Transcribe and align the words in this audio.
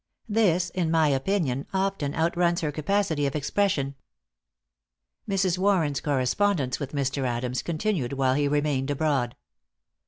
This, 0.27 0.71
in 0.71 0.89
my 0.89 1.09
opinion, 1.09 1.67
often 1.75 2.15
outruns 2.15 2.61
her 2.61 2.71
capacity 2.71 3.27
of 3.27 3.35
expression." 3.35 3.93
Mrs. 5.29 5.59
Warren's 5.59 6.01
correspondence 6.01 6.79
with 6.79 6.93
Mr. 6.93 7.23
Adams 7.23 7.61
continued 7.61 8.13
while 8.13 8.33
he 8.33 8.47
remained 8.47 8.89
abroad. 8.89 9.35